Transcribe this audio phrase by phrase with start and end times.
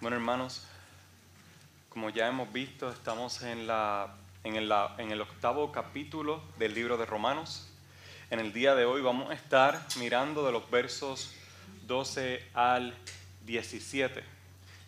[0.00, 0.62] Bueno, hermanos,
[1.88, 6.96] como ya hemos visto, estamos en, la, en, el, en el octavo capítulo del libro
[6.96, 7.68] de Romanos.
[8.30, 11.34] En el día de hoy vamos a estar mirando de los versos
[11.88, 12.94] 12 al
[13.44, 14.22] 17.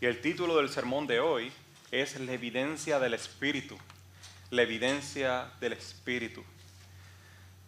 [0.01, 1.51] Y el título del sermón de hoy
[1.91, 3.77] es La evidencia del Espíritu.
[4.51, 6.45] La evidencia del Espíritu.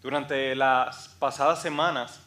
[0.00, 2.20] Durante las pasadas semanas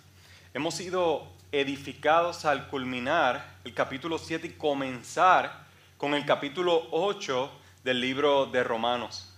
[0.53, 5.65] hemos sido edificados al culminar el capítulo 7 y comenzar
[5.97, 7.51] con el capítulo 8
[7.83, 9.33] del libro de Romanos.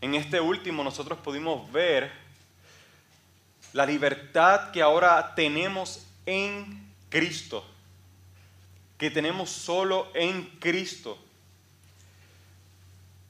[0.00, 2.10] En este último nosotros pudimos ver
[3.72, 7.64] la libertad que ahora tenemos en Cristo,
[8.98, 11.18] que tenemos solo en Cristo.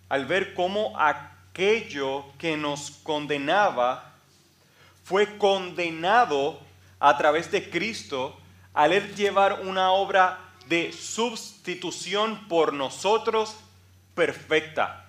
[0.09, 4.15] Al ver cómo aquello que nos condenaba
[5.05, 6.61] fue condenado
[7.01, 8.39] a través de Cristo
[8.75, 13.57] al él llevar una obra de sustitución por nosotros
[14.15, 15.07] perfecta.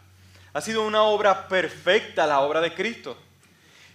[0.54, 3.18] Ha sido una obra perfecta la obra de Cristo.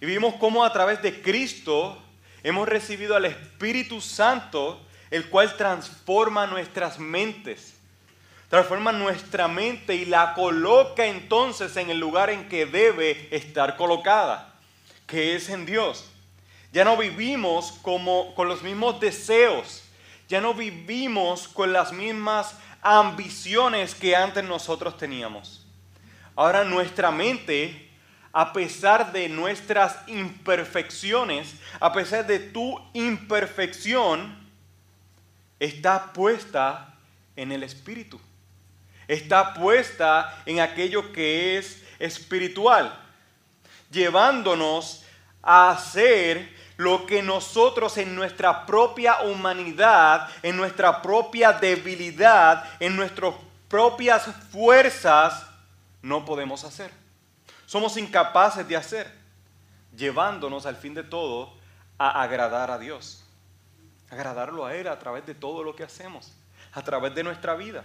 [0.01, 2.01] Y vimos cómo a través de Cristo
[2.43, 7.75] hemos recibido al Espíritu Santo, el cual transforma nuestras mentes.
[8.49, 14.55] Transforma nuestra mente y la coloca entonces en el lugar en que debe estar colocada,
[15.06, 16.12] que es en Dios.
[16.72, 19.83] Ya no vivimos como con los mismos deseos.
[20.28, 25.64] Ya no vivimos con las mismas ambiciones que antes nosotros teníamos.
[26.34, 27.91] Ahora nuestra mente,
[28.33, 34.47] a pesar de nuestras imperfecciones, a pesar de tu imperfección,
[35.59, 36.94] está puesta
[37.37, 38.20] en el Espíritu.
[39.09, 42.98] Está puesta en aquello que es espiritual,
[43.91, 45.06] llevándonos
[45.47, 53.35] a hacer lo que nosotros en nuestra propia humanidad, en nuestra propia debilidad, en nuestras
[53.69, 55.47] propias fuerzas,
[56.03, 56.91] no podemos hacer.
[57.65, 59.11] Somos incapaces de hacer,
[59.97, 61.55] llevándonos al fin de todo
[61.97, 63.25] a agradar a Dios.
[64.11, 66.33] Agradarlo a Él a través de todo lo que hacemos,
[66.73, 67.85] a través de nuestra vida.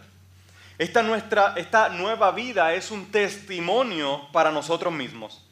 [0.77, 5.45] Esta, nuestra, esta nueva vida es un testimonio para nosotros mismos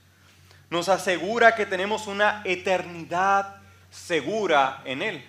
[0.70, 3.56] nos asegura que tenemos una eternidad
[3.90, 5.26] segura en Él.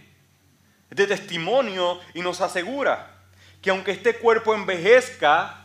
[0.90, 3.16] Es de testimonio y nos asegura
[3.62, 5.64] que aunque este cuerpo envejezca,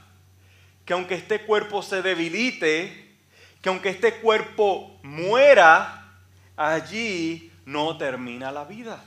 [0.85, 3.15] que aunque este cuerpo se debilite,
[3.61, 6.13] que aunque este cuerpo muera,
[6.55, 9.03] allí no termina la vida.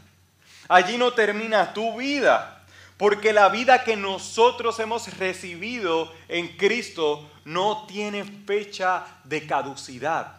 [0.68, 2.64] Allí no termina tu vida.
[2.96, 10.37] Porque la vida que nosotros hemos recibido en Cristo no tiene fecha de caducidad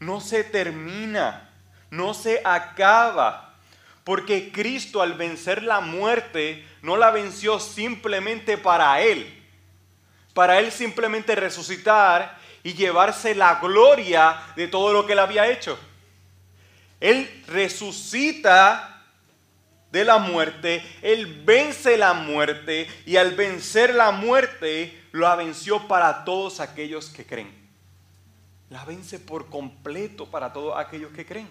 [0.00, 1.50] no se termina,
[1.90, 3.54] no se acaba.
[4.04, 9.42] Porque Cristo al vencer la muerte no la venció simplemente para Él.
[10.34, 15.78] Para Él simplemente resucitar y llevarse la gloria de todo lo que Él había hecho.
[17.00, 19.02] Él resucita
[19.90, 26.24] de la muerte, Él vence la muerte y al vencer la muerte lo venció para
[26.24, 27.63] todos aquellos que creen
[28.70, 31.48] la vence por completo para todos aquellos que creen.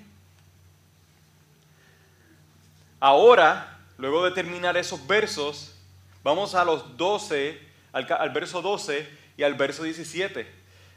[3.00, 5.76] Ahora, luego de terminar esos versos,
[6.24, 7.60] vamos a los 12,
[7.92, 10.50] al, verso 12 y al verso 17,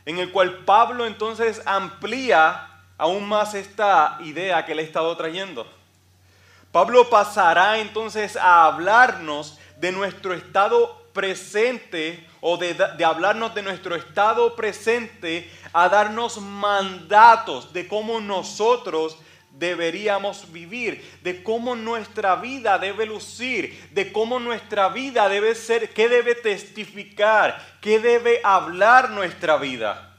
[0.04, 5.66] en el cual Pablo entonces amplía aún más esta idea que le he estado trayendo.
[6.72, 13.94] Pablo pasará entonces a hablarnos de nuestro estado presente o de, de, hablarnos de nuestro
[13.94, 19.16] estado presente a darnos mandatos de cómo nosotros
[19.50, 26.08] deberíamos vivir, de cómo nuestra vida debe lucir, de cómo nuestra vida debe ser, qué
[26.08, 30.14] debe testificar, qué debe hablar nuestra vida.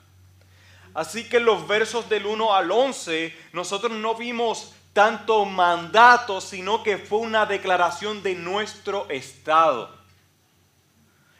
[0.94, 6.97] Así que los versos del 1 al 11 nosotros no vimos tanto mandatos, sino que
[6.97, 9.96] fue una declaración de nuestro estado.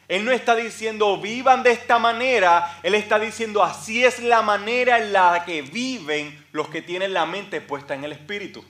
[0.06, 4.98] Él no está diciendo vivan de esta manera, Él está diciendo así es la manera
[4.98, 8.64] en la que viven los que tienen la mente puesta en el Espíritu.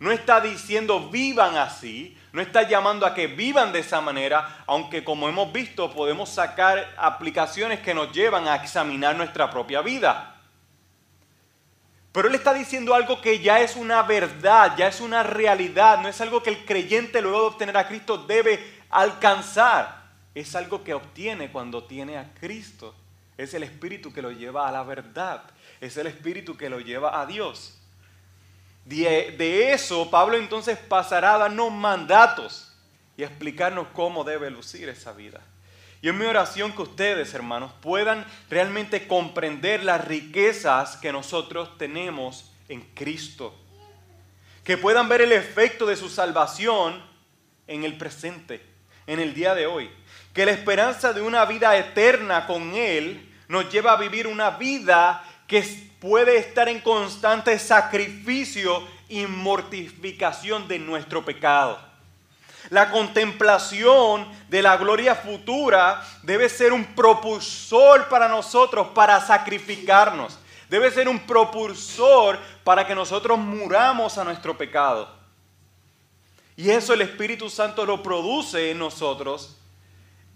[0.00, 5.04] No está diciendo vivan así, no está llamando a que vivan de esa manera, aunque
[5.04, 10.29] como hemos visto podemos sacar aplicaciones que nos llevan a examinar nuestra propia vida.
[12.12, 16.08] Pero Él está diciendo algo que ya es una verdad, ya es una realidad, no
[16.08, 18.58] es algo que el creyente luego de obtener a Cristo debe
[18.90, 20.00] alcanzar
[20.34, 22.94] es algo que obtiene cuando tiene a Cristo.
[23.36, 25.42] Es el Espíritu que lo lleva a la verdad.
[25.80, 27.76] Es el Espíritu que lo lleva a Dios.
[28.84, 32.66] De, eso Pablo entonces pasará a darnos mandatos.
[33.16, 35.40] y explicarnos cómo debe lucir esa vida.
[36.02, 42.52] Y es mi oración que ustedes, hermanos, puedan realmente comprender las riquezas que nosotros tenemos
[42.68, 43.54] en Cristo.
[44.64, 47.02] Que puedan ver el efecto de su salvación
[47.66, 48.64] en el presente,
[49.06, 49.90] en el día de hoy.
[50.32, 55.22] Que la esperanza de una vida eterna con Él nos lleva a vivir una vida
[55.46, 55.62] que
[56.00, 61.89] puede estar en constante sacrificio y mortificación de nuestro pecado.
[62.70, 70.38] La contemplación de la gloria futura debe ser un propulsor para nosotros para sacrificarnos.
[70.68, 75.12] Debe ser un propulsor para que nosotros muramos a nuestro pecado.
[76.56, 79.56] Y eso el Espíritu Santo lo produce en nosotros.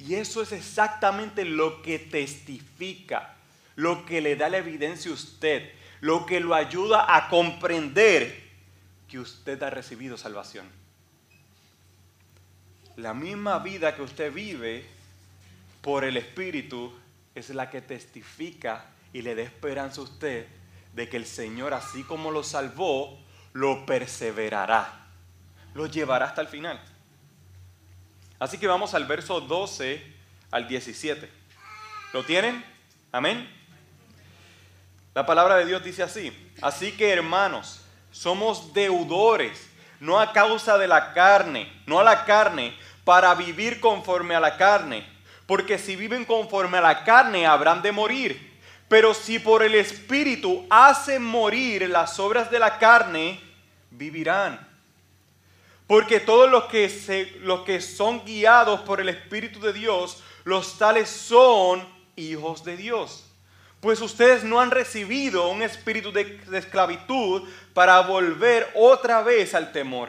[0.01, 3.37] Y eso es exactamente lo que testifica,
[3.77, 5.71] lo que le da la evidencia a usted,
[6.01, 8.43] lo que lo ayuda a comprender
[9.09, 10.84] que usted ha recibido salvación
[12.97, 14.87] la misma vida que usted vive
[15.81, 16.93] por el Espíritu
[17.35, 20.47] es la que testifica y le da esperanza a usted
[20.93, 23.19] de que el Señor, así como lo salvó,
[23.53, 25.07] lo perseverará,
[25.75, 26.81] lo llevará hasta el final.
[28.39, 30.03] Así que vamos al verso 12
[30.51, 31.31] al 17.
[32.13, 32.65] ¿Lo tienen?
[33.11, 33.49] Amén.
[35.15, 37.81] La palabra de Dios dice así, así que hermanos,
[38.11, 39.69] somos deudores,
[40.01, 44.57] no a causa de la carne, no a la carne, para vivir conforme a la
[44.57, 45.07] carne.
[45.47, 48.55] Porque si viven conforme a la carne habrán de morir.
[48.89, 53.41] Pero si por el Espíritu hacen morir las obras de la carne,
[53.91, 54.67] vivirán.
[55.87, 60.79] Porque todos los que, se, los que son guiados por el Espíritu de Dios, los
[60.79, 61.87] tales son
[62.17, 63.27] hijos de Dios.
[63.81, 67.43] Pues ustedes no han recibido un espíritu de esclavitud
[67.75, 70.09] para volver otra vez al temor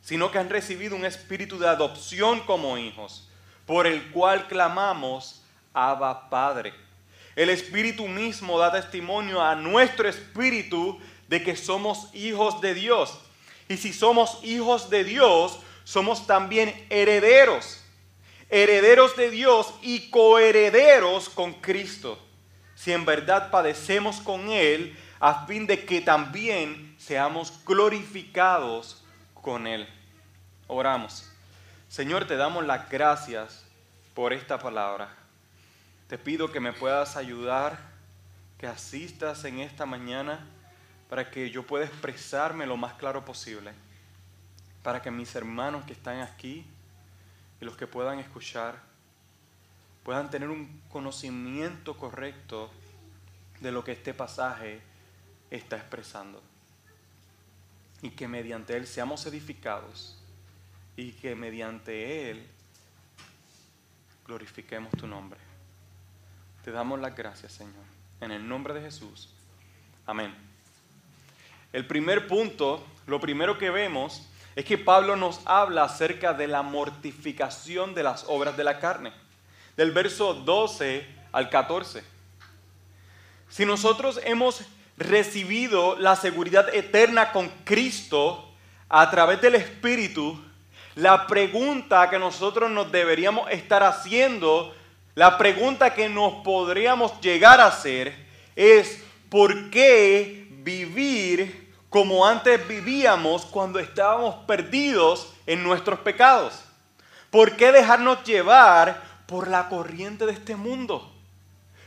[0.00, 3.28] sino que han recibido un espíritu de adopción como hijos,
[3.66, 5.42] por el cual clamamos,
[5.72, 6.72] Abba Padre.
[7.36, 10.98] El Espíritu mismo da testimonio a nuestro espíritu
[11.28, 13.18] de que somos hijos de Dios.
[13.68, 17.82] Y si somos hijos de Dios, somos también herederos.
[18.48, 22.18] Herederos de Dios y coherederos con Cristo.
[22.74, 28.99] Si en verdad padecemos con Él, a fin de que también seamos glorificados
[29.42, 29.88] con Él.
[30.66, 31.30] Oramos.
[31.88, 33.64] Señor, te damos las gracias
[34.14, 35.08] por esta palabra.
[36.08, 37.78] Te pido que me puedas ayudar,
[38.58, 40.46] que asistas en esta mañana
[41.08, 43.72] para que yo pueda expresarme lo más claro posible,
[44.82, 46.66] para que mis hermanos que están aquí
[47.60, 48.76] y los que puedan escuchar
[50.04, 52.70] puedan tener un conocimiento correcto
[53.60, 54.80] de lo que este pasaje
[55.50, 56.49] está expresando
[58.02, 60.20] y que mediante él seamos edificados
[61.00, 62.46] y que mediante Él
[64.26, 65.40] glorifiquemos tu nombre.
[66.64, 67.84] Te damos las gracias, Señor,
[68.20, 69.30] en el nombre de Jesús.
[70.06, 70.34] Amén.
[71.72, 76.62] El primer punto, lo primero que vemos es que Pablo nos habla acerca de la
[76.62, 79.12] mortificación de las obras de la carne,
[79.76, 82.04] del verso 12 al 14.
[83.48, 84.62] Si nosotros hemos
[85.00, 88.52] recibido la seguridad eterna con Cristo
[88.88, 90.38] a través del Espíritu,
[90.94, 94.74] la pregunta que nosotros nos deberíamos estar haciendo,
[95.14, 98.14] la pregunta que nos podríamos llegar a hacer
[98.54, 106.60] es, ¿por qué vivir como antes vivíamos cuando estábamos perdidos en nuestros pecados?
[107.30, 111.10] ¿Por qué dejarnos llevar por la corriente de este mundo?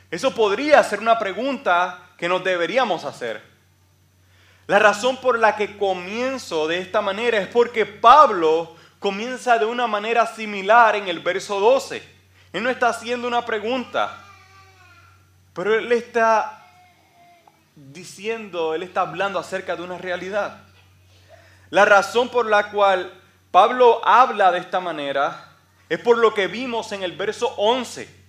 [0.10, 3.44] Eso podría ser una pregunta que nos deberíamos hacer.
[4.66, 9.88] La razón por la que comienzo de esta manera es porque Pablo comienza de una
[9.88, 12.02] manera similar en el verso 12.
[12.54, 14.24] Él no está haciendo una pregunta,
[15.54, 16.66] pero él está
[17.76, 20.64] diciendo, él está hablando acerca de una realidad.
[21.72, 23.12] La razón por la cual
[23.52, 25.50] Pablo habla de esta manera
[25.90, 28.23] es por lo que vimos en el verso 11.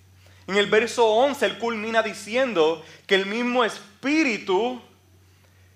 [0.47, 4.81] En el verso 11 él culmina diciendo que el mismo espíritu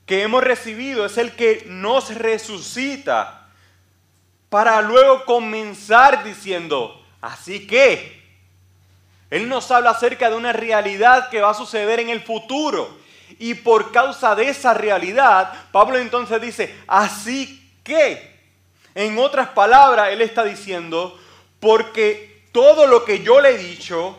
[0.06, 3.40] que hemos recibido es el que nos resucita
[4.50, 8.20] para luego comenzar diciendo, así que,
[9.30, 12.98] Él nos habla acerca de una realidad que va a suceder en el futuro.
[13.38, 18.40] Y por causa de esa realidad, Pablo entonces dice, así que,
[18.96, 21.20] en otras palabras, Él está diciendo,
[21.60, 24.18] porque todo lo que yo le he dicho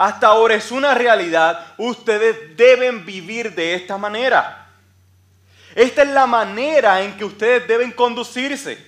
[0.00, 4.68] hasta ahora es una realidad, ustedes deben vivir de esta manera.
[5.74, 8.78] Esta es la manera en que ustedes deben conducirse.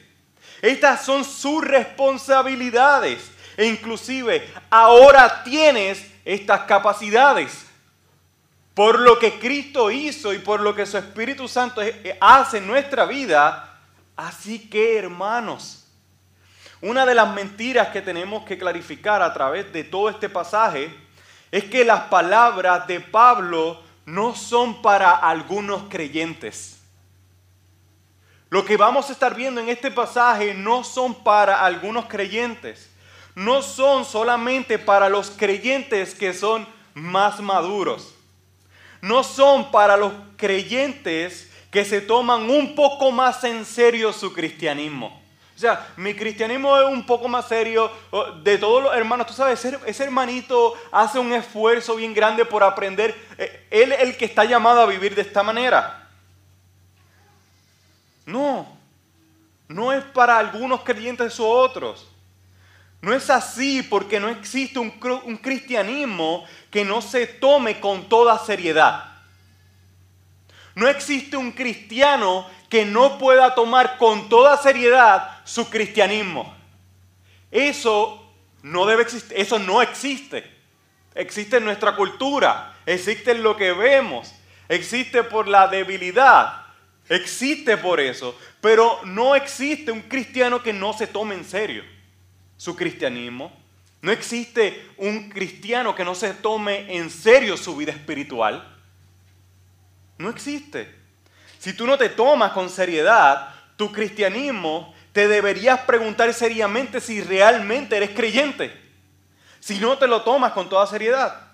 [0.62, 3.28] Estas son sus responsabilidades.
[3.56, 7.66] E inclusive ahora tienes estas capacidades.
[8.72, 11.80] Por lo que Cristo hizo y por lo que su Espíritu Santo
[12.20, 13.80] hace en nuestra vida.
[14.14, 15.79] Así que hermanos,
[16.82, 20.94] una de las mentiras que tenemos que clarificar a través de todo este pasaje
[21.50, 26.80] es que las palabras de Pablo no son para algunos creyentes.
[28.48, 32.90] Lo que vamos a estar viendo en este pasaje no son para algunos creyentes.
[33.34, 38.14] No son solamente para los creyentes que son más maduros.
[39.02, 45.19] No son para los creyentes que se toman un poco más en serio su cristianismo.
[45.60, 47.90] O sea, mi cristianismo es un poco más serio.
[48.42, 53.14] De todos los hermanos, tú sabes, ese, hermanito hace un esfuerzo bien grande por aprender.
[53.36, 56.08] Eh, él es el que está llamado a vivir de esta manera.
[58.24, 58.74] No,
[59.68, 62.08] no es para algunos creyentes u otros.
[63.02, 68.38] No es así porque no existe un, un cristianismo que no se tome con toda
[68.38, 69.12] seriedad.
[70.74, 76.54] No existe un cristiano que no pueda tomar con toda seriedad su cristianismo.
[77.50, 78.24] Eso
[78.62, 80.48] no debe existir, eso no existe.
[81.12, 84.32] Existe en nuestra cultura, existe en lo que vemos,
[84.68, 86.66] existe por la debilidad,
[87.08, 91.82] existe por eso, pero no existe un cristiano que no se tome en serio
[92.56, 93.52] su cristianismo.
[94.02, 98.78] No existe un cristiano que no se tome en serio su vida espiritual.
[100.16, 100.94] No existe.
[101.58, 107.96] Si tú no te tomas con seriedad tu cristianismo, te deberías preguntar seriamente si realmente
[107.96, 108.78] eres creyente.
[109.58, 111.48] Si no te lo tomas con toda seriedad.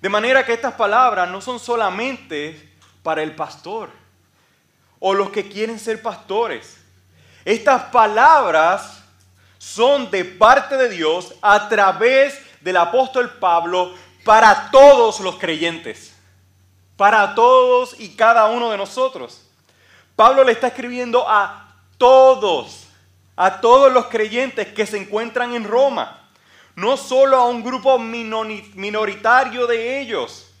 [0.00, 3.90] De manera que estas palabras no son solamente para el pastor
[4.98, 6.78] o los que quieren ser pastores.
[7.44, 9.02] Estas palabras
[9.58, 13.94] son de parte de Dios a través del apóstol Pablo
[14.24, 16.12] para todos los creyentes
[17.02, 19.42] para todos y cada uno de nosotros.
[20.14, 21.61] Pablo le está escribiendo a
[22.02, 22.88] todos,
[23.36, 26.28] a todos los creyentes que se encuentran en Roma,
[26.74, 30.52] no solo a un grupo minoritario de ellos.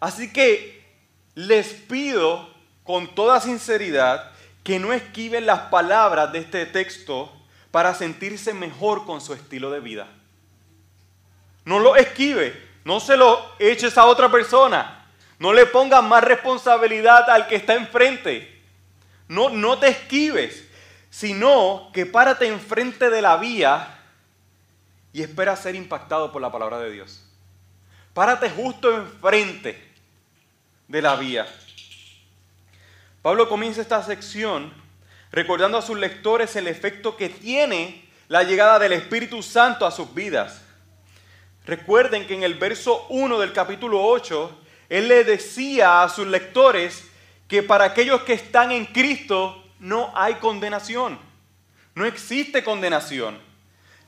[0.00, 0.92] Así que
[1.36, 4.32] les pido con toda sinceridad
[4.64, 7.32] que no esquiven las palabras de este texto
[7.70, 10.08] para sentirse mejor con su estilo de vida.
[11.64, 15.06] No lo esquive, no se lo eches a otra persona.
[15.38, 18.53] No le pongas más responsabilidad al que está enfrente.
[19.28, 20.64] No, no te esquives,
[21.10, 23.98] sino que párate enfrente de la vía
[25.12, 27.24] y espera ser impactado por la palabra de Dios.
[28.12, 29.92] Párate justo enfrente
[30.88, 31.46] de la vía.
[33.22, 34.72] Pablo comienza esta sección
[35.32, 40.14] recordando a sus lectores el efecto que tiene la llegada del Espíritu Santo a sus
[40.14, 40.62] vidas.
[41.66, 47.08] Recuerden que en el verso 1 del capítulo 8 él le decía a sus lectores
[47.48, 51.18] que para aquellos que están en Cristo no hay condenación.
[51.94, 53.38] No existe condenación.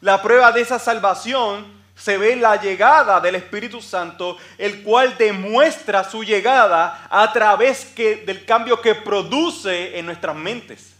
[0.00, 5.16] La prueba de esa salvación se ve en la llegada del Espíritu Santo, el cual
[5.16, 10.94] demuestra su llegada a través del cambio que produce en nuestras mentes,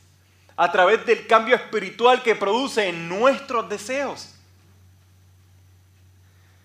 [0.57, 4.33] a través del cambio espiritual que produce en nuestros deseos.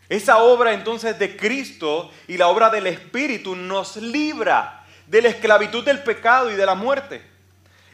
[0.07, 4.80] Esa obra entonces de Cristo y la obra del Espíritu nos libra
[5.11, 7.21] de la esclavitud del pecado y de la muerte.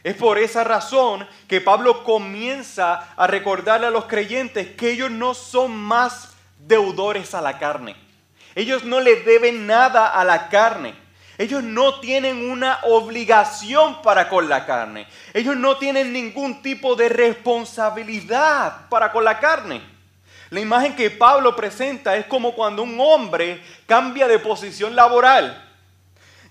[0.04, 5.34] Es por esa razón que Pablo comienza a recordarle a los creyentes que ellos no
[5.34, 7.96] son más deudores a la carne.
[8.54, 10.94] Ellos no le deben nada a la carne.
[11.38, 15.08] Ellos no tienen una obligación para con la carne.
[15.34, 19.82] Ellos no tienen ningún tipo de responsabilidad para con la carne.
[20.50, 25.67] La imagen que Pablo presenta es como cuando un hombre cambia de posición laboral.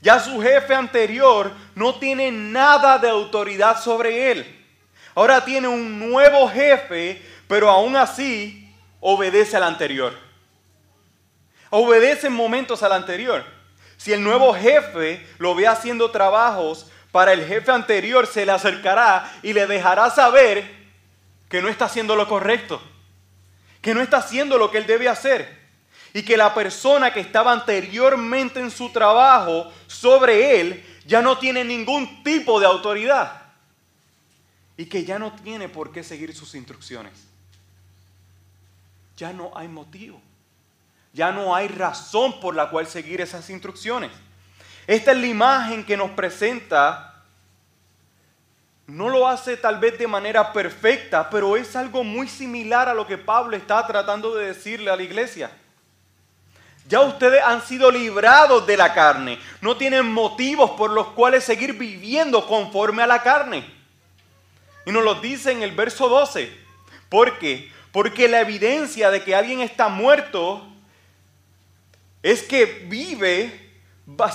[0.01, 4.65] Ya su jefe anterior no tiene nada de autoridad sobre él.
[5.15, 10.13] Ahora tiene un nuevo jefe, pero aún así obedece al anterior.
[11.69, 13.43] Obedece en momentos al anterior.
[13.97, 19.31] Si el nuevo jefe lo ve haciendo trabajos para el jefe anterior, se le acercará
[19.41, 20.63] y le dejará saber
[21.49, 22.79] que no está haciendo lo correcto
[23.87, 25.66] que no está haciendo lo que él debe hacer
[26.13, 31.63] y que la persona que estaba anteriormente en su trabajo sobre él ya no tiene
[31.63, 33.41] ningún tipo de autoridad
[34.77, 37.13] y que ya no tiene por qué seguir sus instrucciones.
[39.17, 40.21] Ya no hay motivo,
[41.11, 44.11] ya no hay razón por la cual seguir esas instrucciones.
[44.85, 47.03] Esta es la imagen que nos presenta
[48.85, 53.05] No lo hace tal vez de manera perfecta, pero es algo muy similar a lo
[53.05, 55.51] que Pablo está tratando de decirle a la iglesia.
[56.87, 59.39] Ya ustedes han sido librados de la carne.
[59.61, 63.65] No tienen motivos por los cuales seguir viviendo conforme a la carne.
[64.85, 66.49] Y nos lo dice en el verso 12.
[67.09, 67.69] ¿Por qué?
[67.91, 70.65] Porque la evidencia de que alguien está muerto
[72.23, 73.71] es que vive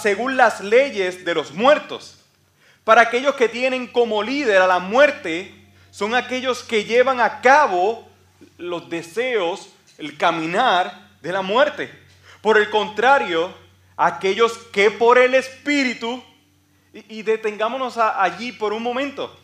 [0.00, 2.18] según las leyes de los muertos.
[2.84, 5.54] Para aquellos que tienen como líder a la muerte,
[5.90, 8.06] son aquellos que llevan a cabo
[8.58, 12.01] los deseos, el caminar de la muerte.
[12.42, 13.54] Por el contrario,
[13.96, 16.22] aquellos que por el Espíritu,
[16.92, 19.34] y, detengámonos allí por un momento.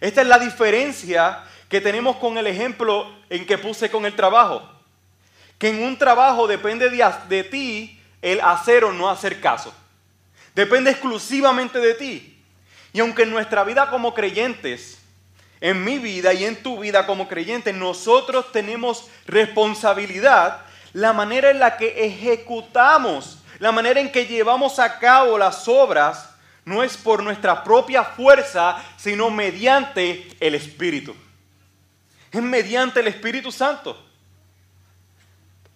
[0.00, 4.62] Esta es la diferencia que tenemos con el ejemplo en que puse con el trabajo.
[5.58, 9.74] Que en un trabajo depende de, de ti el hacer o no hacer caso.
[10.54, 12.42] Depende exclusivamente de ti.
[12.92, 14.98] Y aunque en nuestra vida como creyentes,
[15.60, 20.64] en mi vida y en tu vida como creyentes, nosotros tenemos responsabilidad,
[20.94, 26.30] la manera en la que ejecutamos, la manera en que llevamos a cabo las obras,
[26.64, 31.14] no es por nuestra propia fuerza, sino mediante el Espíritu.
[32.30, 34.02] Es mediante el Espíritu Santo.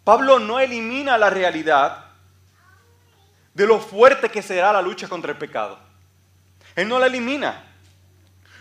[0.05, 2.07] Pablo no elimina la realidad
[3.55, 5.79] de lo fuerte que será la lucha contra el pecado.
[6.77, 7.65] Él no la elimina.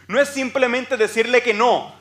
[0.07, 1.96] No es simplemente decirle que no.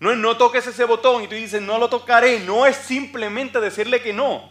[0.00, 2.40] No es no toques ese botón y tú dices no lo tocaré.
[2.40, 4.50] No es simplemente decirle que no.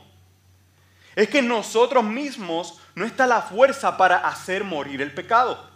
[1.15, 5.69] Es que nosotros mismos no está la fuerza para hacer morir el pecado.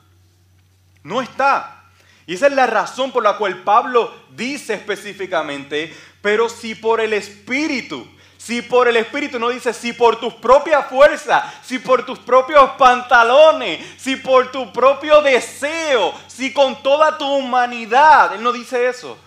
[1.03, 1.83] No está.
[2.25, 7.11] Y esa es la razón por la cual Pablo dice específicamente, pero si por el
[7.11, 8.07] Espíritu
[8.43, 12.71] si por el Espíritu no dice, si por tus propias fuerzas, si por tus propios
[12.71, 18.35] pantalones, si por tu propio deseo, si con toda tu humanidad.
[18.35, 19.17] Él no dice eso.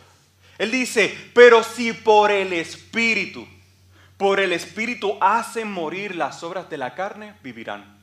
[0.59, 3.47] Él dice, pero si por el Espíritu,
[4.17, 7.97] por el Espíritu hacen morir las obras de la carne, vivirán.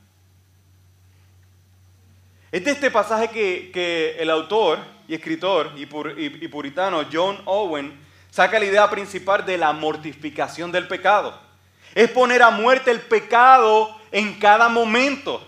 [2.52, 4.78] Es de este pasaje que, el autor
[5.08, 7.98] y escritor y, y puritano John Owen
[8.30, 11.36] saca la idea principal de la mortificación del pecado.
[11.94, 15.44] Es poner a muerte el pecado en cada momento.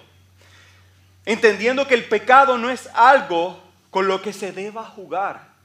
[1.25, 5.56] Entendiendo que el pecado no es algo con lo que se deba jugar.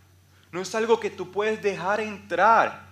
[0.52, 2.88] No es algo que tú puedes dejar entrar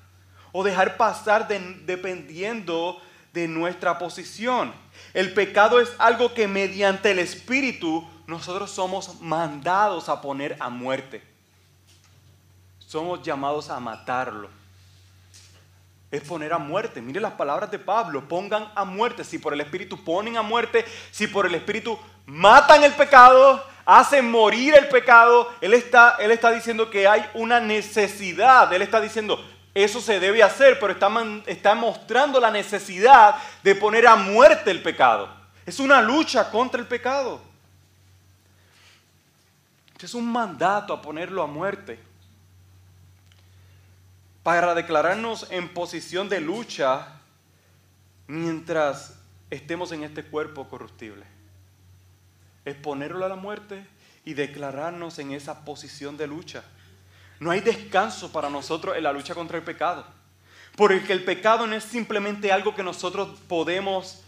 [0.52, 3.02] o dejar pasar dependiendo
[3.34, 4.74] de nuestra posición.
[5.14, 11.30] El pecado es algo que mediante el Espíritu nosotros somos mandados a poner a muerte
[12.90, 14.50] somos llamados a matarlo.
[16.10, 17.00] Es poner a muerte.
[17.04, 18.28] Mire las palabras de Pablo.
[18.28, 19.24] Pongan a muerte.
[19.24, 24.30] Si por el Espíritu ponen a muerte, si por el Espíritu matan el pecado, hacen
[24.30, 28.72] morir el pecado, Él está, él está diciendo que hay una necesidad.
[28.72, 31.10] Él está diciendo, eso se debe hacer, pero está,
[31.48, 35.28] está mostrando la necesidad de poner a muerte el pecado.
[35.66, 37.42] Es una lucha contra el pecado.
[40.00, 42.00] Es un mandato a ponerlo a muerte
[44.44, 47.08] para declararnos en posición de lucha
[48.28, 49.16] mientras
[49.50, 51.39] estemos en este cuerpo corruptible.
[52.66, 53.86] Es ponerlo a la muerte
[54.26, 56.64] y declararnos en esa posición de lucha.
[57.40, 60.06] No hay descanso para nosotros en la lucha contra el pecado.
[60.76, 64.22] Porque el pecado no es simplemente algo que nosotros podemos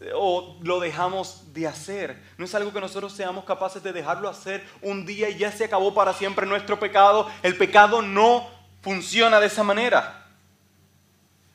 [0.00, 2.22] eh, o lo dejamos de hacer.
[2.36, 5.64] No es algo que nosotros seamos capaces de dejarlo hacer un día y ya se
[5.64, 7.30] acabó para siempre nuestro pecado.
[7.42, 8.48] El pecado no
[8.82, 10.26] funciona de esa manera.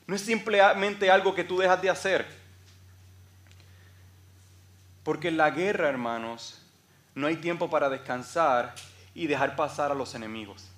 [0.06, 2.41] No es simplemente algo que tú dejas de hacer.
[5.04, 6.62] Porque en la guerra, hermanos,
[7.14, 8.74] no hay tiempo para descansar
[9.14, 10.68] y dejar pasar a los enemigos.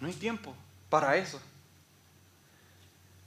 [0.00, 0.54] No hay tiempo
[0.88, 1.40] para eso.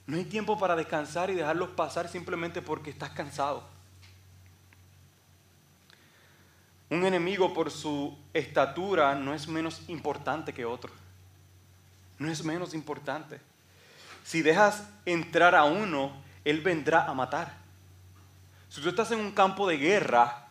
[0.06, 3.62] No hay tiempo para descansar y dejarlos pasar simplemente porque estás cansado.
[6.90, 10.92] Un enemigo por su estatura no es menos importante que otro
[12.22, 13.40] no es menos importante.
[14.24, 16.12] Si dejas entrar a uno,
[16.44, 17.61] Él vendrá a matar.
[18.72, 20.46] Si tú estás en un campo de guerra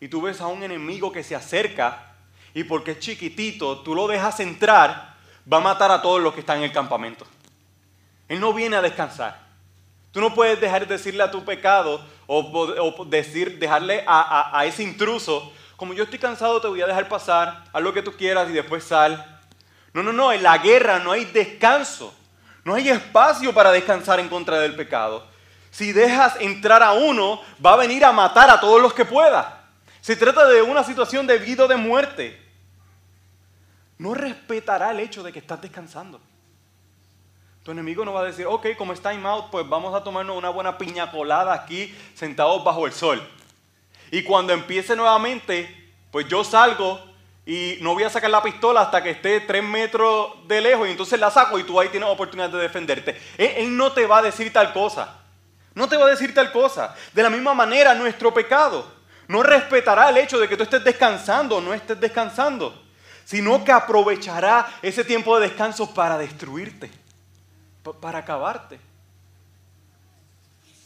[0.00, 2.16] y tú ves a un enemigo que se acerca
[2.52, 5.14] y porque es chiquitito, tú lo dejas entrar,
[5.50, 7.24] va a matar a todos los que están en el campamento.
[8.26, 9.40] Él no viene a descansar.
[10.10, 14.82] Tú no puedes dejar de decirle a tu pecado o, decir, dejarle a, a ese
[14.82, 18.50] intruso, como yo estoy cansado, te voy a dejar pasar, haz lo que tú quieras
[18.50, 19.40] y después sal.
[19.92, 22.12] No, no, no, en la guerra no hay descanso.
[22.64, 25.37] No hay espacio para descansar en contra del pecado.
[25.70, 29.66] Si dejas entrar a uno, va a venir a matar a todos los que pueda.
[30.00, 32.42] Se trata de una situación de vida o de muerte.
[33.98, 36.20] No respetará el hecho de que estás descansando.
[37.64, 40.36] Tu enemigo no va a decir, ok, como es time out, pues vamos a tomarnos
[40.36, 43.22] una buena piña colada aquí sentados bajo el sol.
[44.10, 46.98] Y cuando empiece nuevamente, pues yo salgo
[47.44, 50.92] y no voy a sacar la pistola hasta que esté tres metros de lejos y
[50.92, 53.20] entonces la saco y tú ahí tienes oportunidad de defenderte.
[53.36, 55.17] él no te va a decir tal cosa.
[55.78, 56.94] No te va a decir tal cosa.
[57.14, 58.86] De la misma manera, nuestro pecado
[59.28, 62.84] no respetará el hecho de que tú estés descansando o no estés descansando,
[63.24, 66.90] sino que aprovechará ese tiempo de descanso para destruirte
[67.94, 68.78] para acabarte,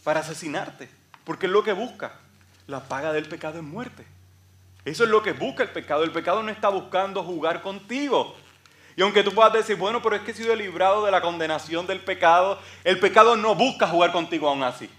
[0.05, 0.89] para asesinarte,
[1.25, 2.13] porque es lo que busca.
[2.67, 4.07] La paga del pecado es muerte.
[4.85, 6.05] Eso es lo que busca el pecado.
[6.05, 8.37] El pecado no está buscando jugar contigo.
[8.97, 11.87] Y aunque tú puedas decir, bueno, pero es que he sido librado de la condenación
[11.87, 14.91] del pecado, el pecado no busca jugar contigo aún así.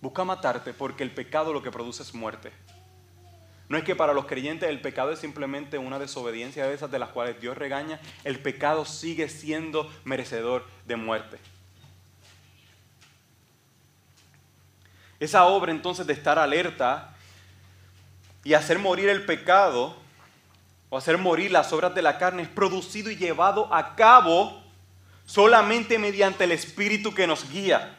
[0.00, 2.52] Busca matarte porque el pecado lo que produce es muerte.
[3.68, 6.98] No es que para los creyentes el pecado es simplemente una desobediencia de esas de
[6.98, 8.00] las cuales Dios regaña.
[8.24, 11.38] El pecado sigue siendo merecedor de muerte.
[15.20, 17.14] Esa obra entonces de estar alerta
[18.42, 19.99] y hacer morir el pecado
[20.90, 24.62] o hacer morir las obras de la carne es producido y llevado a cabo
[25.24, 27.96] solamente mediante el Espíritu que nos guía,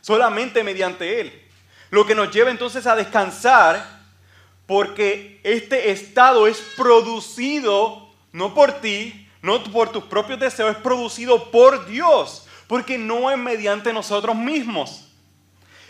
[0.00, 1.42] solamente mediante Él.
[1.90, 4.00] Lo que nos lleva entonces a descansar
[4.66, 11.50] porque este estado es producido no por ti, no por tus propios deseos, es producido
[11.50, 15.06] por Dios, porque no es mediante nosotros mismos.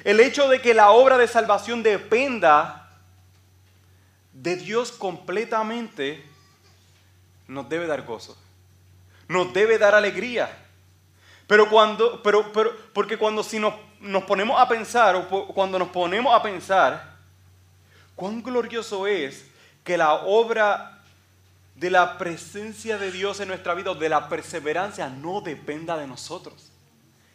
[0.03, 2.91] El hecho de que la obra de salvación dependa
[4.33, 6.30] de Dios completamente
[7.51, 8.37] nos debe dar gozo,
[9.29, 10.49] nos debe dar alegría.
[11.47, 15.89] Pero cuando, pero, pero, porque cuando si nos, nos ponemos a pensar, o cuando nos
[15.89, 17.17] ponemos a pensar,
[18.15, 19.45] cuán glorioso es
[19.83, 21.01] que la obra
[21.75, 26.07] de la presencia de Dios en nuestra vida o de la perseverancia no dependa de
[26.07, 26.71] nosotros.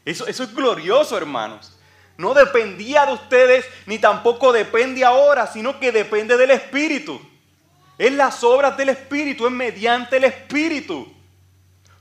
[0.06, 1.78] Eso, eso es glorioso, hermanos.
[2.18, 7.20] No dependía de ustedes ni tampoco depende ahora, sino que depende del Espíritu.
[7.98, 11.12] Es las obras del Espíritu, es mediante el Espíritu.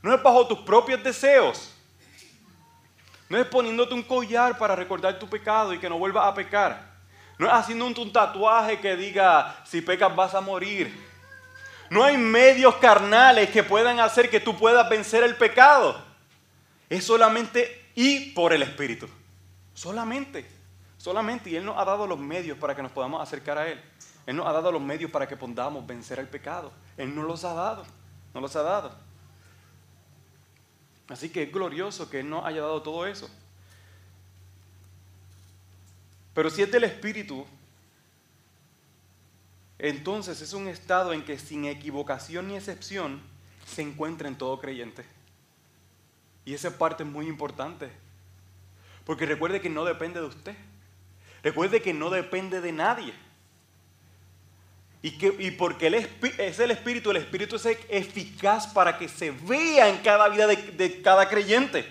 [0.02, 1.74] No es bajo tus propios deseos.
[3.28, 6.94] No es poniéndote un collar para recordar tu pecado y que no vuelvas a pecar.
[7.38, 10.94] No es haciendo un, tatuaje que diga, si pecas vas a morir.
[11.90, 16.00] No hay medios carnales que puedan hacer que tú puedas vencer el pecado.
[16.88, 19.08] Es solamente y por el Espíritu.
[19.74, 20.46] Solamente.
[20.98, 21.50] Solamente.
[21.50, 23.80] Y Él nos ha dado los medios para que nos podamos acercar a Él.
[24.26, 26.72] Él nos ha dado los medios para que podamos vencer el pecado.
[26.96, 27.84] Él nos los ha dado.
[28.32, 28.96] Nos los ha dado.
[31.08, 33.28] Así que es glorioso que Él nos haya dado todo eso.
[36.32, 37.46] Pero si es del Espíritu,
[39.78, 43.20] entonces es un estado en que sin equivocación ni excepción
[43.66, 45.04] se encuentra en todo creyente.
[46.44, 47.90] Y esa parte es muy importante.
[49.04, 50.56] Porque recuerde que no depende de usted.
[51.42, 53.12] Recuerde que no depende de nadie.
[55.04, 55.88] Y, que, y porque
[56.38, 60.56] es el Espíritu, el Espíritu es eficaz para que se vea en cada vida de,
[60.56, 61.86] de cada creyente.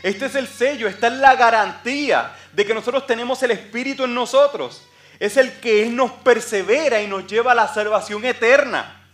[0.00, 4.14] Este es el sello, esta es la garantía de que nosotros tenemos el Espíritu en
[4.14, 4.86] nosotros.
[5.18, 9.04] Es el que nos persevera y nos lleva a la salvación eterna.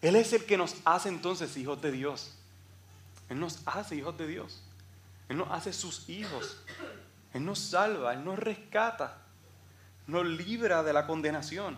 [0.00, 2.34] Él es el que nos hace entonces hijos de Dios.
[3.28, 4.62] Él nos hace hijos de Dios.
[5.28, 6.62] Él nos hace sus hijos.
[7.34, 9.18] Él nos salva, Él nos rescata,
[10.06, 11.76] nos libra de la condenación.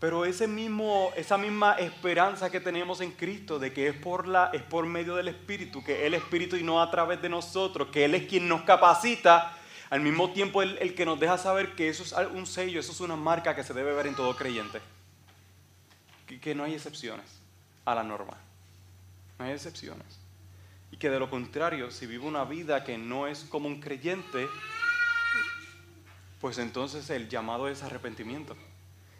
[0.00, 4.50] Pero ese mismo, esa misma esperanza que tenemos en Cristo de que es por, la,
[4.52, 8.04] es por medio del Espíritu, que el Espíritu y no a través de nosotros, que
[8.04, 9.56] Él es quien nos capacita,
[9.90, 12.92] al mismo tiempo el, el que nos deja saber que eso es un sello, eso
[12.92, 14.80] es una marca que se debe ver en todo creyente.
[16.26, 17.24] Que, que no hay excepciones
[17.84, 18.36] a la norma.
[19.38, 20.18] No hay excepciones.
[20.90, 24.48] Y que de lo contrario, si vive una vida que no es como un creyente,
[26.44, 28.54] pues entonces el llamado es arrepentimiento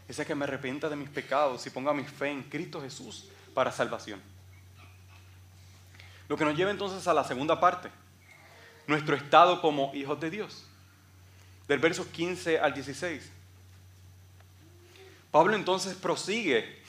[0.07, 3.73] es que me arrepienta de mis pecados y ponga mi fe en Cristo Jesús para
[3.73, 4.21] salvación.
[6.29, 7.89] Lo que nos lleva entonces a la segunda parte,
[8.87, 10.67] nuestro estado como hijos de Dios,
[11.67, 13.33] del verso 15 al 16.
[15.31, 16.83] Pablo entonces prosigue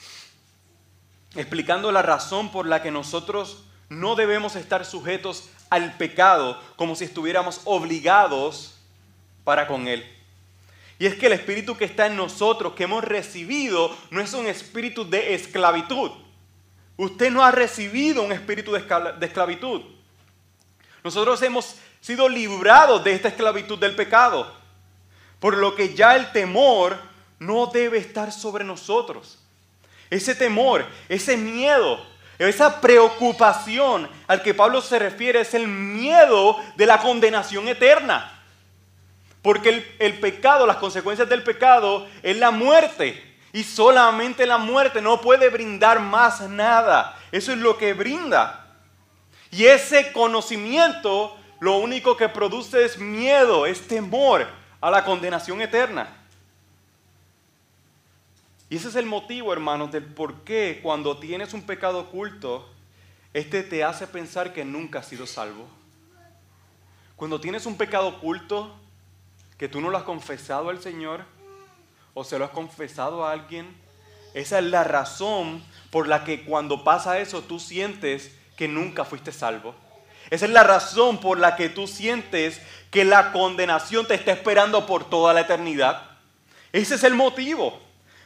[1.34, 7.04] explicando la razón por la que nosotros no debemos estar sujetos al pecado como si
[7.04, 8.78] estuviéramos obligados
[9.42, 10.12] para con él.
[10.98, 14.46] Y es que el espíritu que está en nosotros, que hemos recibido, no es un
[14.46, 16.10] espíritu de esclavitud.
[16.96, 19.82] Usted no ha recibido un espíritu de esclavitud.
[21.04, 24.54] Nosotros hemos sido librados de esta esclavitud del pecado.
[25.38, 26.96] Por lo que ya el temor
[27.38, 29.38] no debe estar sobre nosotros.
[30.08, 32.04] Ese temor, ese miedo,
[32.38, 38.35] esa preocupación al que Pablo se refiere es el miedo de la condenación eterna.
[39.46, 43.22] Porque el, el, pecado, las consecuencias del pecado es la muerte.
[43.52, 47.16] Y solamente la muerte no puede brindar más nada.
[47.30, 48.76] Eso es lo que brinda.
[49.52, 54.48] Y ese conocimiento lo único que produce es miedo, es temor
[54.80, 56.08] a la condenación eterna.
[58.68, 62.68] Y ese es el motivo, hermanos, del por qué cuando tienes un pecado oculto,
[63.32, 65.68] este te hace pensar que nunca has sido salvo.
[67.14, 68.74] Cuando tienes un pecado oculto,
[69.58, 71.24] que tú no lo has confesado al Señor,
[72.14, 73.74] o se lo has confesado a alguien,
[74.34, 79.32] esa es la razón por la que cuando pasa eso tú sientes que nunca fuiste
[79.32, 79.74] salvo.
[80.30, 84.86] Esa es la razón por la que tú sientes que la condenación te está esperando
[84.86, 86.02] por toda la eternidad.
[86.72, 87.80] Ese es el motivo.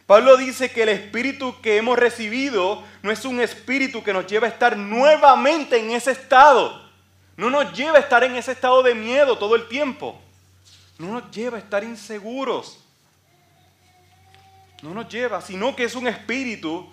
[0.06, 4.48] Pablo dice que el espíritu que hemos recibido no es un espíritu que nos lleva
[4.48, 6.90] a estar nuevamente en ese estado.
[7.36, 10.20] No nos lleva a estar en ese estado de miedo todo el tiempo.
[11.00, 12.78] No nos lleva a estar inseguros.
[14.82, 16.90] No nos lleva, sino que es un espíritu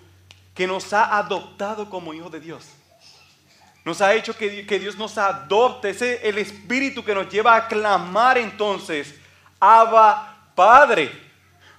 [0.54, 2.64] que nos ha adoptado como hijos de Dios.
[3.84, 5.90] Nos ha hecho que, que Dios nos adopte.
[5.90, 9.14] Ese es el espíritu que nos lleva a clamar entonces,
[9.60, 11.28] Abba Padre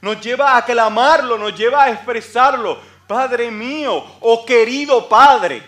[0.02, 2.78] nos lleva a clamarlo, nos lleva a expresarlo.
[3.08, 5.64] Padre mío o querido Padre.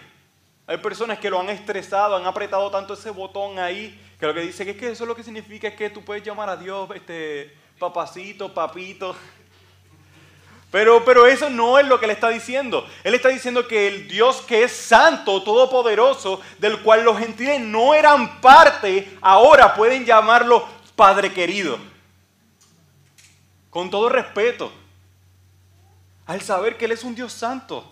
[0.68, 4.42] Hay personas que lo han estresado, han apretado tanto ese botón ahí, que lo que
[4.42, 6.88] dice que es que eso lo que significa es que tú puedes llamar a Dios
[6.94, 9.16] este, papacito, papito.
[10.70, 12.88] Pero, pero eso no es lo que él está diciendo.
[13.04, 17.96] Él está diciendo que el Dios que es santo, todopoderoso, del cual los gentiles no
[17.96, 21.80] eran parte, ahora pueden llamarlo Padre querido
[23.72, 24.72] con todo respeto,
[26.28, 27.92] al saber que Él es un Dios santo.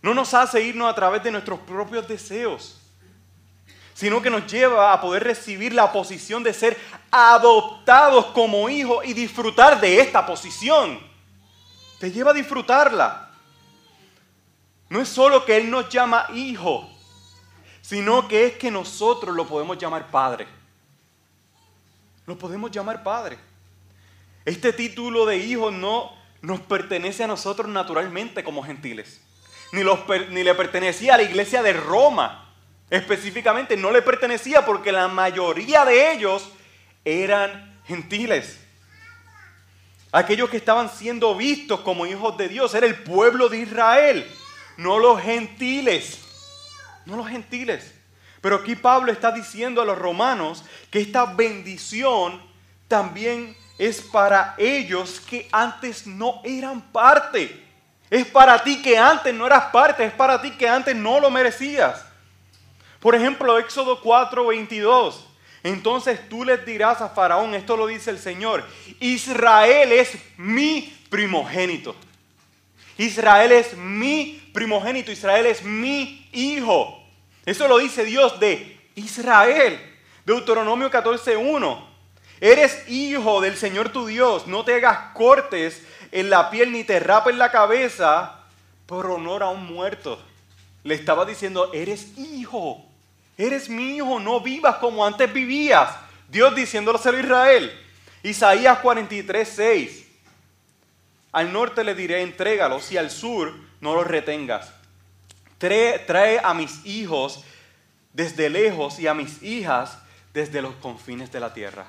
[0.00, 2.77] No nos hace irnos a través de nuestros propios deseos,
[3.98, 6.76] sino que nos lleva a poder recibir la posición de ser
[7.10, 11.00] adoptados como hijos y disfrutar de esta posición.
[11.98, 13.32] Te lleva a disfrutarla.
[14.88, 16.88] No es solo que Él nos llama hijo,
[17.80, 20.46] sino que es que nosotros lo podemos llamar padre.
[22.24, 23.36] Lo podemos llamar padre.
[24.44, 29.20] Este título de hijo no nos pertenece a nosotros naturalmente como gentiles.
[29.72, 29.82] Ni,
[30.30, 32.47] ni le pertenecía a la iglesia de Roma.
[32.90, 36.50] Específicamente no le pertenecía porque la mayoría de ellos
[37.04, 38.58] eran gentiles.
[40.10, 44.26] Aquellos que estaban siendo vistos como hijos de Dios era el pueblo de Israel,
[44.78, 46.20] no los gentiles.
[47.04, 47.94] No los gentiles.
[48.40, 52.40] Pero aquí Pablo está diciendo a los romanos que esta bendición
[52.86, 57.64] también es para ellos que antes no eran parte.
[58.08, 61.30] Es para ti que antes no eras parte, es para ti que antes no lo
[61.30, 62.07] merecías.
[63.00, 65.24] Por ejemplo, Éxodo 4, 22.
[65.62, 68.64] Entonces tú les dirás a Faraón, esto lo dice el Señor,
[69.00, 71.94] Israel es mi primogénito.
[72.96, 77.02] Israel es mi primogénito, Israel es mi hijo.
[77.44, 79.80] Eso lo dice Dios de Israel.
[80.24, 81.88] Deuteronomio 14, 1.
[82.40, 84.46] Eres hijo del Señor tu Dios.
[84.46, 85.82] No te hagas cortes
[86.12, 88.40] en la piel ni te rapes la cabeza
[88.86, 90.20] por honor a un muerto.
[90.82, 92.87] Le estaba diciendo, eres hijo.
[93.38, 94.20] Eres mi hijo.
[94.20, 95.90] No vivas como antes vivías.
[96.28, 97.72] Dios diciéndolo a Israel.
[98.22, 100.06] Isaías 43, 6.
[101.32, 104.72] Al norte le diré, entrégalos y al sur no los retengas.
[105.56, 107.44] Trae, trae a mis hijos
[108.12, 109.98] desde lejos y a mis hijas
[110.34, 111.86] desde los confines de la tierra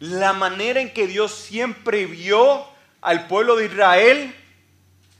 [0.00, 2.64] la manera en que Dios siempre vio
[3.00, 4.34] al pueblo de Israel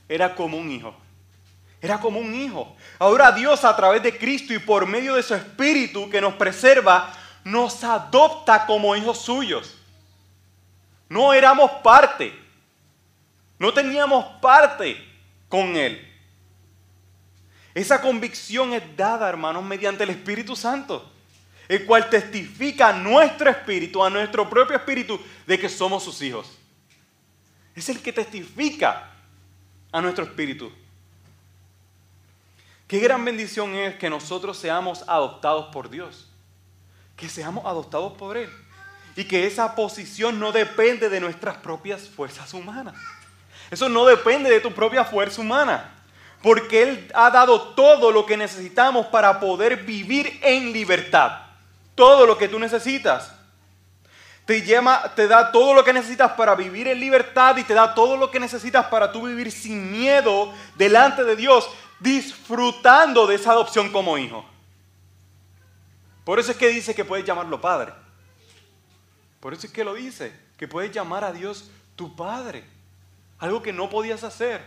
[0.08, 0.94] era como un hijo.
[1.80, 2.76] Era como un hijo.
[2.98, 7.12] Ahora Dios a través de Cristo y por medio de su Espíritu que nos preserva,
[7.44, 9.76] nos adopta como hijos suyos.
[11.08, 12.32] No éramos parte.
[13.58, 14.96] No teníamos parte
[15.48, 16.04] con Él.
[17.74, 21.12] Esa convicción es dada, hermanos, mediante el Espíritu Santo
[21.68, 26.58] el cual testifica a nuestro espíritu, a nuestro propio espíritu, de que somos sus hijos.
[27.74, 29.12] Es el que testifica
[29.92, 30.72] a nuestro espíritu.
[32.88, 36.26] Qué gran bendición es que nosotros seamos adoptados por Dios,
[37.16, 38.50] que seamos adoptados por Él.
[39.14, 42.94] Y que esa posición no depende de nuestras propias fuerzas humanas.
[43.70, 45.92] Eso no depende de tu propia fuerza humana,
[46.42, 51.42] porque Él ha dado todo lo que necesitamos para poder vivir en libertad.
[51.94, 53.34] Todo lo que tú necesitas.
[54.46, 57.94] te, llama, te da todo lo que necesitas para vivir en libertad y te da
[57.94, 61.68] todo lo que necesitas para tú vivir sin miedo delante de Dios,
[62.00, 64.44] disfrutando de esa adopción como hijo.
[66.24, 67.92] Por eso es que dice que puedes llamarlo Padre.
[69.40, 72.64] Por eso es que lo dice, que puedes llamar a Dios tu Padre.
[73.38, 74.62] Algo que no podías hacer.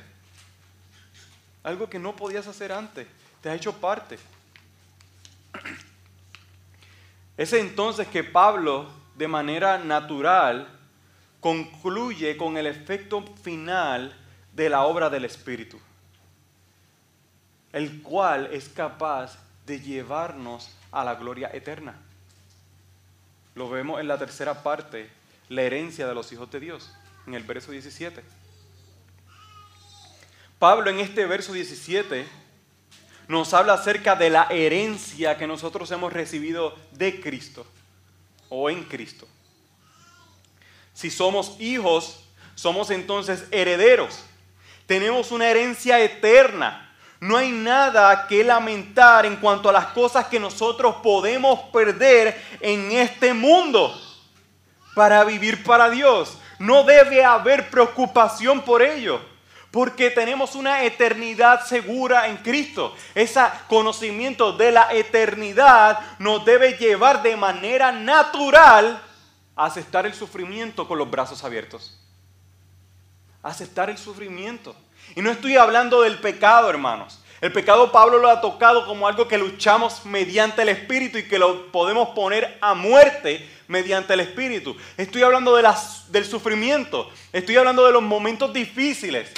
[1.64, 3.08] Algo que no podías hacer antes.
[3.42, 4.18] Te ha hecho parte.
[7.38, 10.68] Es entonces que Pablo de manera natural
[11.40, 14.16] concluye con el efecto final
[14.54, 15.80] de la obra del Espíritu,
[17.74, 21.96] el cual es capaz de llevarnos a la gloria eterna.
[23.56, 25.10] Lo vemos en la tercera parte,
[25.50, 26.92] la herencia de los hijos de Dios,
[27.28, 28.24] en el verso 17.
[30.60, 32.26] Pablo en este verso 17
[33.28, 37.66] nos habla acerca de la herencia que nosotros hemos recibido de Cristo
[38.50, 39.28] o en Cristo.
[40.94, 44.24] Si somos hijos, somos entonces herederos.
[44.86, 46.91] Tenemos una herencia eterna.
[47.22, 52.92] No hay nada que lamentar en cuanto a las cosas que nosotros podemos perder en
[52.92, 53.96] este mundo
[54.96, 56.40] para vivir para Dios.
[56.58, 59.22] No debe haber preocupación por ello,
[59.70, 62.96] porque tenemos una eternidad segura en Cristo.
[63.14, 69.00] Ese conocimiento de la eternidad nos debe llevar de manera natural
[69.56, 72.00] a aceptar el sufrimiento con los brazos abiertos.
[73.44, 74.76] aceptar el sufrimiento.
[75.16, 77.20] Y no estoy hablando del pecado, hermanos.
[77.42, 81.40] El pecado Pablo lo ha tocado como algo que luchamos mediante el Espíritu y que
[81.40, 84.78] lo podemos poner a muerte mediante el Espíritu.
[84.96, 87.10] Estoy hablando de las, del sufrimiento.
[87.34, 89.32] Estoy hablando de los momentos difíciles.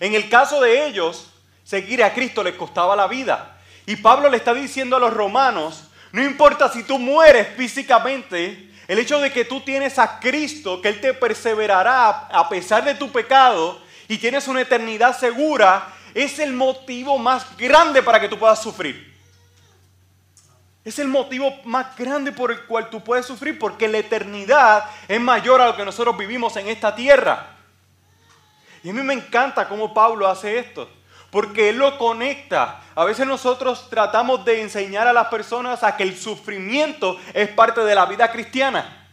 [0.00, 1.30] En el caso de ellos,
[1.62, 3.56] seguir a Cristo les costaba la vida.
[3.86, 8.98] Y Pablo le está diciendo a los romanos, no importa si tú mueres físicamente, el
[8.98, 13.12] hecho de que tú tienes a Cristo, que Él te perseverará a pesar de tu
[13.12, 18.62] pecado y tienes una eternidad segura, es el motivo más grande para que tú puedas
[18.62, 19.14] sufrir.
[20.84, 25.20] Es el motivo más grande por el cual tú puedes sufrir, porque la eternidad es
[25.20, 27.56] mayor a lo que nosotros vivimos en esta tierra.
[28.82, 30.90] Y a mí me encanta cómo Pablo hace esto,
[31.30, 32.82] porque él lo conecta.
[32.94, 37.80] A veces nosotros tratamos de enseñar a las personas a que el sufrimiento es parte
[37.80, 39.03] de la vida cristiana.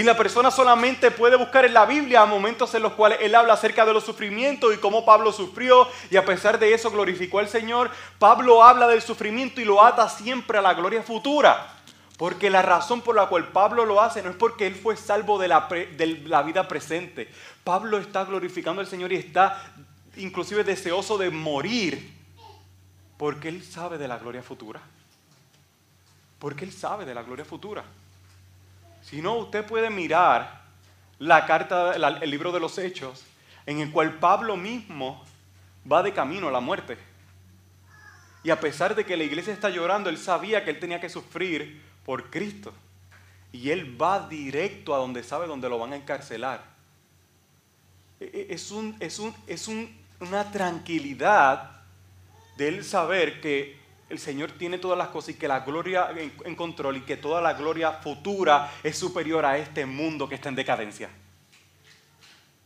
[0.00, 3.52] Y la persona solamente puede buscar en la Biblia momentos en los cuales él habla
[3.52, 7.50] acerca de los sufrimientos y cómo Pablo sufrió y a pesar de eso glorificó al
[7.50, 7.90] Señor.
[8.18, 11.76] Pablo habla del sufrimiento y lo ata siempre a la gloria futura.
[12.16, 15.38] Porque la razón por la cual Pablo lo hace no es porque él fue salvo
[15.38, 17.30] de la, de la vida presente.
[17.62, 19.62] Pablo está glorificando al Señor y está
[20.16, 22.10] inclusive deseoso de morir
[23.18, 24.80] porque él sabe de la gloria futura.
[26.38, 27.84] Porque él sabe de la gloria futura.
[29.02, 30.62] Si no, usted puede mirar
[31.18, 33.24] la carta, el libro de los Hechos,
[33.66, 35.24] en el cual Pablo mismo
[35.90, 36.96] va de camino a la muerte.
[38.42, 41.08] Y a pesar de que la iglesia está llorando, él sabía que él tenía que
[41.08, 42.72] sufrir por Cristo.
[43.52, 46.64] Y él va directo a donde sabe donde lo van a encarcelar.
[48.18, 49.68] E, e, es, un, es, un, es
[50.20, 51.82] una tranquilidad
[52.56, 53.79] de él saber que
[54.10, 57.40] el Señor tiene todas las cosas y que la gloria en, control y que toda
[57.40, 61.08] la gloria futura es superior a este mundo que está en decadencia.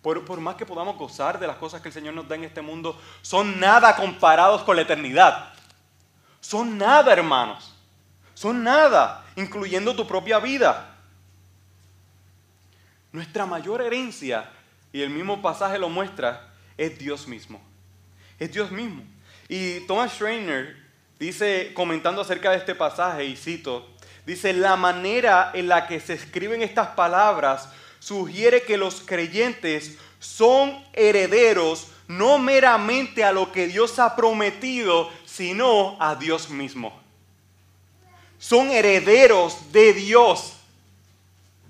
[0.00, 2.44] Por, por, más que podamos gozar de las cosas que el Señor nos da en
[2.44, 5.52] este mundo, son nada comparados con la eternidad.
[6.40, 7.74] Son nada, hermanos.
[8.32, 10.96] Son nada, incluyendo tu propia vida.
[13.12, 14.50] Nuestra mayor herencia,
[14.92, 17.60] y el mismo pasaje lo muestra, es Dios mismo.
[18.38, 19.02] Es Dios mismo.
[19.48, 20.83] Y Thomas Schreiner
[21.26, 23.88] dice, comentando acerca de este pasaje, y cito,
[24.26, 30.82] dice, la manera en la que se escriben estas palabras sugiere que los creyentes son
[30.92, 37.04] herederos no meramente a lo que Dios ha prometido, sino a Dios mismo
[38.44, 40.52] son herederos de Dios.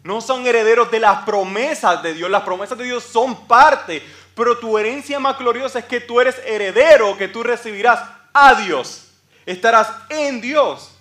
[0.02, 2.28] No son herederos de las promesas de Dios.
[2.28, 4.02] Las promesas de Dios son parte.
[4.34, 8.00] Pero tu herencia más gloriosa es que tú eres heredero, que tú recibirás
[8.32, 9.12] a Dios.
[9.46, 10.92] Estarás en Dios.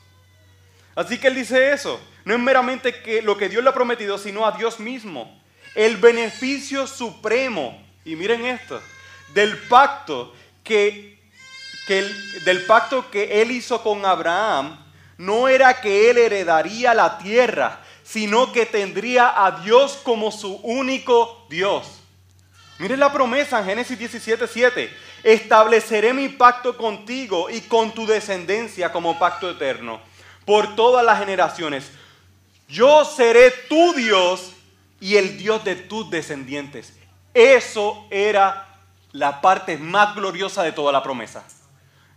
[0.96, 2.00] Así que él dice eso.
[2.26, 5.42] No es meramente que lo que Dios le ha prometido, sino a Dios mismo.
[5.76, 7.82] El beneficio supremo.
[8.06, 8.82] Y miren esto.
[9.34, 10.34] Del pacto
[10.64, 11.20] que,
[11.88, 12.02] que
[12.46, 14.80] del pacto que él hizo con Abraham
[15.18, 21.46] no era que él heredaría la tierra, sino que tendría a Dios como su único
[21.50, 22.02] Dios.
[22.80, 24.98] Miren la promesa en Génesis 17, 7.
[25.24, 30.02] Estableceré mi pacto contigo y con tu descendencia como pacto eterno
[30.46, 31.92] por todas las generaciones.
[32.68, 34.52] Yo seré tu Dios
[35.00, 36.94] y el Dios de tus descendientes.
[37.34, 38.68] Eso era
[39.12, 41.44] la parte más gloriosa de toda la promesa.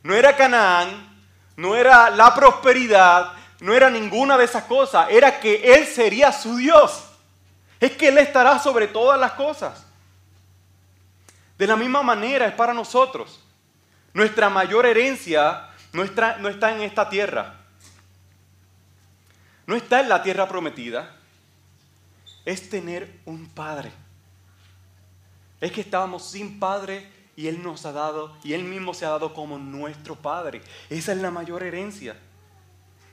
[0.02, 1.16] No era Canaán,
[1.56, 6.56] no era la prosperidad, no era ninguna de esas cosas, era que Él sería su
[6.56, 7.04] Dios.
[7.80, 9.85] Es que Él estará sobre todas las cosas.
[11.58, 13.40] De la misma manera es para nosotros.
[14.12, 16.36] Nuestra mayor herencia no está,
[16.74, 17.54] en esta tierra.
[19.66, 21.16] No está en la tierra prometida.
[22.44, 23.90] Es tener un Padre.
[25.60, 29.10] Es que estábamos sin Padre y Él nos ha dado, y Él mismo se ha
[29.10, 30.62] dado como nuestro Padre.
[30.88, 32.16] Esa es la mayor herencia.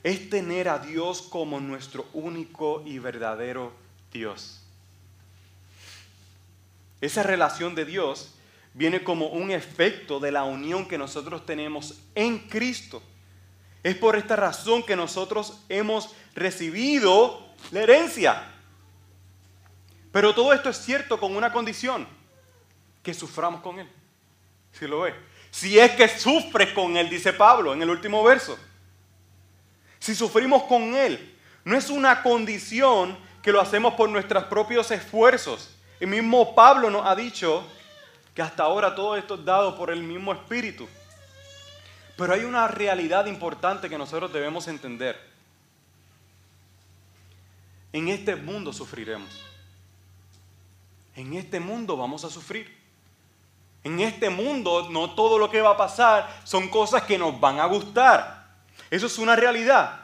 [0.02, 3.72] Es tener a Dios como nuestro único y verdadero
[4.12, 4.63] Dios.
[7.04, 8.32] Esa relación de Dios
[8.72, 13.02] viene como un efecto de la unión que nosotros tenemos en Cristo.
[13.82, 18.50] Es por esta razón que nosotros hemos recibido la herencia.
[20.12, 22.08] Pero todo esto es cierto con una condición,
[23.02, 23.88] que suframos con Él.
[24.72, 25.04] Si lo.
[25.50, 28.58] Si es que sufres con Él, dice Pablo en el último verso.
[29.98, 35.73] Si sufrimos con Él, no es una condición que lo hacemos por nuestros propios esfuerzos,
[36.00, 37.64] el mismo Pablo nos ha dicho
[38.34, 40.88] que hasta ahora todo esto es dado por el mismo Espíritu.
[42.16, 45.18] Pero hay una realidad importante que nosotros debemos entender.
[47.92, 49.44] En este mundo sufriremos.
[51.14, 52.76] En este mundo vamos a sufrir.
[53.84, 57.60] En este mundo no todo lo que va a pasar son cosas que nos van
[57.60, 58.46] a gustar.
[58.90, 60.00] Eso es una realidad.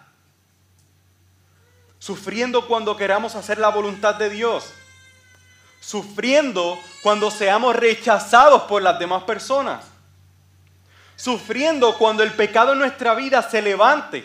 [1.99, 4.73] Sufriendo cuando queramos hacer la voluntad de Dios
[5.81, 9.87] sufriendo cuando seamos rechazados por las demás personas,
[11.17, 14.25] sufriendo cuando el pecado en nuestra vida se levante,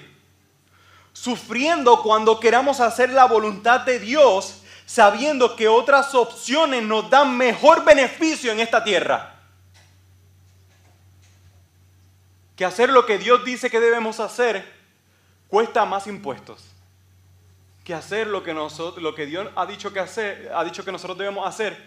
[1.13, 7.85] sufriendo cuando queramos hacer la voluntad de Dios, sabiendo que otras opciones nos dan mejor
[7.85, 9.31] beneficio en esta tierra.
[12.55, 14.73] Que hacer lo que Dios dice que debemos hacer
[15.47, 16.74] cuesta más impuestos
[17.85, 20.91] que hacer lo que, nosotros, lo que Dios ha dicho que, hacer, ha dicho que
[20.91, 21.77] nosotros debemos hacer,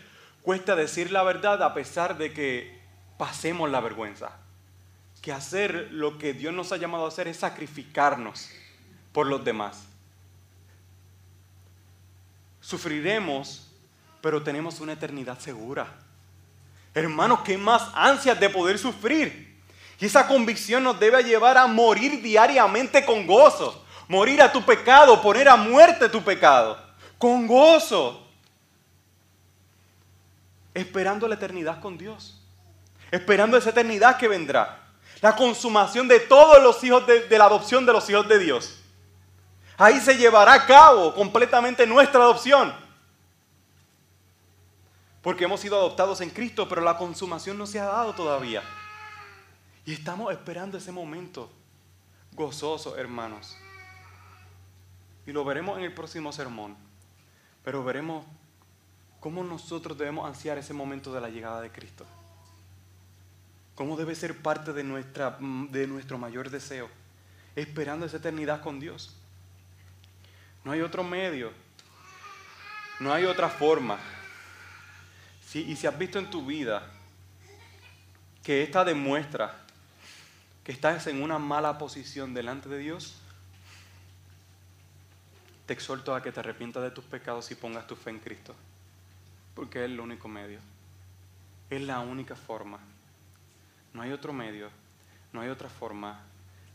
[0.42, 2.80] cuesta decir la verdad a pesar de que
[3.18, 4.30] pasemos la vergüenza.
[5.20, 8.48] Que hacer lo que Dios nos ha llamado a hacer es sacrificarnos
[9.12, 9.86] por los demás.
[12.60, 13.68] Sufriremos,
[14.20, 15.92] pero tenemos una eternidad segura.
[16.94, 19.58] Hermanos, ¿qué más ansias de poder sufrir?
[19.98, 25.20] Y esa convicción nos debe llevar a morir diariamente con gozo morir a tu pecado,
[25.20, 26.78] poner a muerte tu pecado,
[27.18, 28.26] con gozo,
[30.74, 32.40] esperando la eternidad con Dios,
[33.10, 34.86] esperando esa eternidad que vendrá,
[35.20, 38.78] la consumación de todos los hijos de, la adopción de los hijos de Dios.
[39.76, 42.74] Ahí se llevará a cabo completamente nuestra adopción.
[45.22, 48.62] Porque hemos sido adoptados en Cristo, pero la consumación no se ha dado todavía.
[49.84, 51.50] Y estamos esperando ese momento
[52.32, 53.56] gozoso, hermanos.
[55.28, 56.74] Y lo veremos en el próximo sermón.
[57.62, 58.24] Pero veremos
[59.20, 62.06] cómo nosotros debemos ansiar ese momento de la llegada de Cristo.
[63.74, 66.88] Cómo debe ser parte de, nuestra, de nuestro mayor deseo.
[67.54, 69.14] Esperando esa eternidad con Dios.
[70.64, 71.52] No hay otro medio.
[72.98, 73.98] No hay otra forma.
[75.52, 76.90] y si has visto en tu vida
[78.42, 79.62] que esta demuestra
[80.64, 83.20] que estás en una mala posición delante de Dios,
[85.68, 88.54] te exhorto a que te arrepientas de tus pecados y pongas tu fe en Cristo.
[89.54, 90.60] Porque es el único medio.
[91.68, 92.78] Es la única forma.
[93.92, 94.70] No hay otro medio,
[95.30, 96.22] no hay otra forma,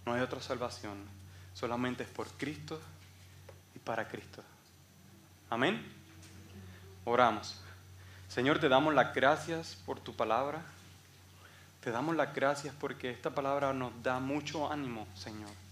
[0.05, 0.99] no hay otra salvación.
[1.55, 2.79] Solamente es por Cristo
[3.73, 4.43] y para Cristo.
[5.49, 5.83] Amén.
[7.03, 7.59] Oramos.
[8.27, 10.61] Señor, te damos las gracias por tu palabra.
[11.81, 15.62] Te damos las gracias porque esta palabra nos da mucho ánimo, Señor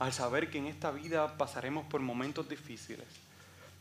[0.00, 3.06] al saber que en esta vida pasaremos por momentos difíciles.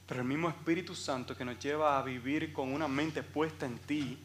[0.05, 3.79] Pero el mismo Espíritu Santo que nos lleva a vivir con una mente puesta en
[3.79, 4.17] ti,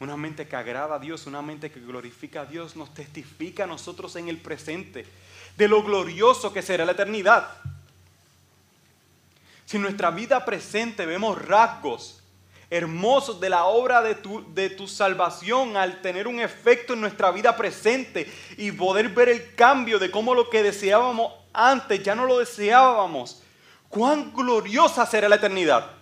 [0.00, 3.66] una mente que agrada a Dios, una mente que glorifica a Dios, nos testifica a
[3.68, 5.06] nosotros en el presente
[5.56, 7.48] de lo glorioso que será la eternidad.
[9.64, 12.17] Si en nuestra vida presente vemos rasgos
[12.70, 17.30] hermosos de la obra de tu, de tu salvación al tener un efecto en nuestra
[17.30, 22.26] vida presente y poder ver el cambio de cómo lo que deseábamos antes ya no
[22.26, 23.42] lo deseábamos.
[23.88, 25.92] Cuán gloriosa será la eternidad.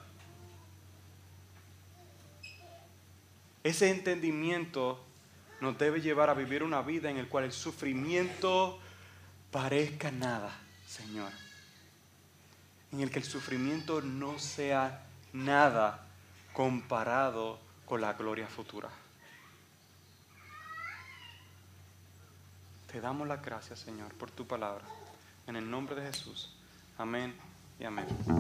[3.63, 5.01] Ese entendimiento
[5.61, 8.79] nos debe llevar a vivir una vida en la cual el sufrimiento
[9.51, 10.57] parezca nada,
[10.87, 11.31] Señor.
[12.93, 16.06] En el que el sufrimiento no sea nada
[16.57, 18.89] comparado con la gloria futura.
[22.91, 24.87] Te damos las gracias, Señor, por tu palabra.
[25.47, 26.57] En el nombre de Jesús.
[26.97, 27.35] Amén
[27.79, 28.07] y amén.